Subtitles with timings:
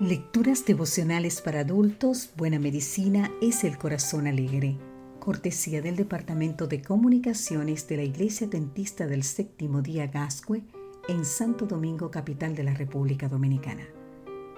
[0.00, 4.76] Lecturas devocionales para adultos, Buena Medicina es el Corazón Alegre.
[5.18, 10.62] Cortesía del Departamento de Comunicaciones de la Iglesia Dentista del Séptimo Día Gascue
[11.08, 13.88] en Santo Domingo, capital de la República Dominicana.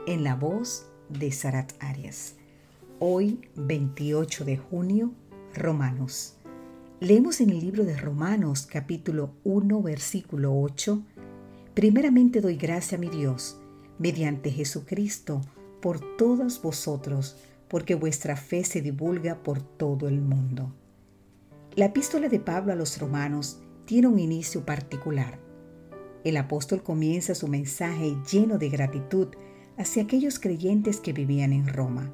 [0.06, 2.34] En la voz de Sarat Arias.
[2.98, 5.14] Hoy, 28 de junio,
[5.54, 6.36] Romanos.
[7.00, 11.02] Leemos en el libro de Romanos capítulo 1, versículo 8.
[11.72, 13.59] Primeramente doy gracia a mi Dios
[14.00, 15.42] mediante Jesucristo
[15.80, 17.36] por todos vosotros,
[17.68, 20.74] porque vuestra fe se divulga por todo el mundo.
[21.76, 25.38] La epístola de Pablo a los romanos tiene un inicio particular.
[26.24, 29.28] El apóstol comienza su mensaje lleno de gratitud
[29.76, 32.10] hacia aquellos creyentes que vivían en Roma,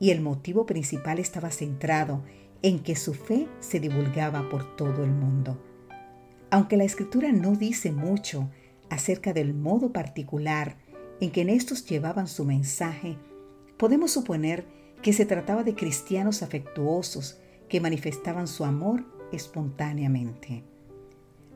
[0.00, 2.24] y el motivo principal estaba centrado
[2.62, 5.62] en que su fe se divulgaba por todo el mundo.
[6.50, 8.50] Aunque la escritura no dice mucho
[8.90, 10.76] acerca del modo particular
[11.20, 13.16] en que en estos llevaban su mensaje,
[13.76, 14.66] podemos suponer
[15.02, 17.38] que se trataba de cristianos afectuosos
[17.68, 20.64] que manifestaban su amor espontáneamente.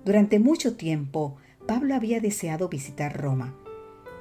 [0.04, 3.54] Durante mucho tiempo, Pablo había deseado visitar Roma,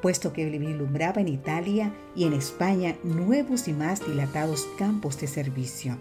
[0.01, 5.97] puesto que vislumbraba en Italia y en España nuevos y más dilatados campos de servicio.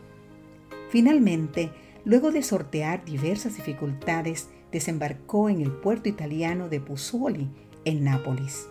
[0.91, 1.71] Finalmente,
[2.05, 7.51] luego de sortear diversas dificultades, desembarcó en el puerto italiano de Puzzoli,
[7.85, 8.69] en Nápoles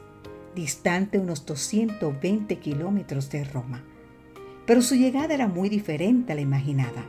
[0.55, 3.83] distante unos 220 kilómetros de Roma.
[4.65, 7.05] Pero su llegada era muy diferente a la imaginada.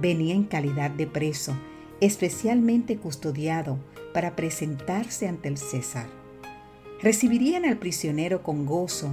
[0.00, 1.56] Venía en calidad de preso,
[2.00, 3.78] especialmente custodiado
[4.12, 6.06] para presentarse ante el César.
[7.00, 9.10] ¿Recibirían al prisionero con gozo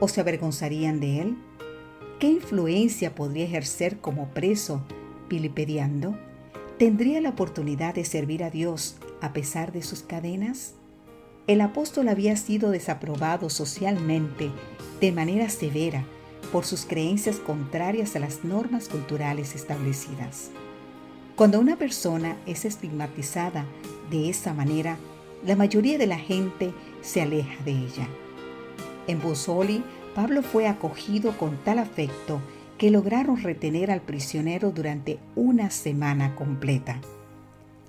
[0.00, 1.36] o se avergonzarían de él?
[2.18, 4.82] ¿Qué influencia podría ejercer como preso,
[5.28, 6.18] pilipediando?
[6.78, 10.74] ¿Tendría la oportunidad de servir a Dios a pesar de sus cadenas?
[11.46, 14.50] El apóstol había sido desaprobado socialmente
[15.00, 16.04] de manera severa
[16.52, 20.50] por sus creencias contrarias a las normas culturales establecidas.
[21.36, 23.64] Cuando una persona es estigmatizada
[24.10, 24.96] de esa manera,
[25.44, 28.08] la mayoría de la gente se aleja de ella.
[29.06, 29.84] En Busoli,
[30.14, 32.40] Pablo fue acogido con tal afecto
[32.78, 37.00] que lograron retener al prisionero durante una semana completa.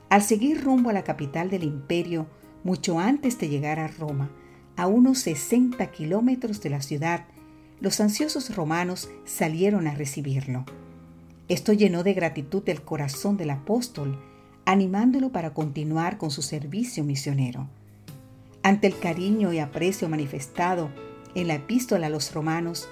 [0.10, 2.28] Al seguir rumbo a la capital del imperio,
[2.68, 4.30] mucho antes de llegar a Roma,
[4.76, 7.26] a unos 60 kilómetros de la ciudad,
[7.80, 10.66] los ansiosos romanos salieron a recibirlo.
[11.48, 14.20] Esto llenó de gratitud el corazón del apóstol,
[14.66, 17.70] animándolo para continuar con su servicio misionero.
[18.64, 20.90] Ante el cariño y aprecio manifestado
[21.36, 22.90] en la epístola a los romanos,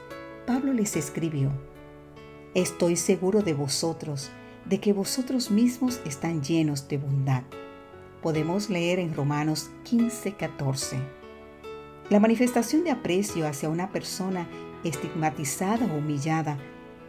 [0.47, 1.51] Pablo les escribió,
[2.53, 4.29] Estoy seguro de vosotros,
[4.63, 7.43] de que vosotros mismos están llenos de bondad
[8.25, 10.97] podemos leer en Romanos 15:14.
[12.09, 14.47] La manifestación de aprecio hacia una persona
[14.83, 16.57] estigmatizada o humillada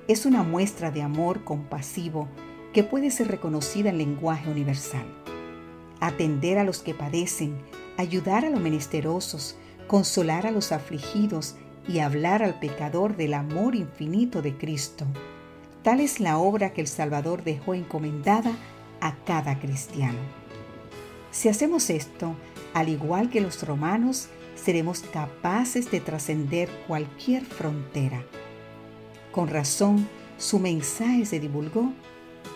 [0.09, 2.29] es una muestra de amor compasivo
[2.75, 5.07] que puede ser reconocida en lenguaje universal.
[6.01, 7.57] Atender a los que padecen,
[7.97, 9.57] ayudar a los menesterosos,
[9.87, 11.57] consolar a los afligidos
[11.89, 15.07] y hablar al pecador del amor infinito de Cristo.
[15.83, 18.53] Tal es la obra que el Salvador dejó encomendada
[19.01, 20.46] a cada cristiano.
[21.37, 22.35] Si hacemos esto,
[22.73, 28.25] al igual que los romanos, seremos capaces de trascender cualquier frontera.
[29.33, 30.09] Con razón,
[30.39, 31.93] su mensaje se divulgó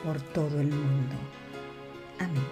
[0.03, 1.15] por todo el mundo.
[2.21, 2.43] Amén.